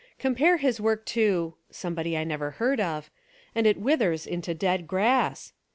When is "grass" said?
4.87-5.53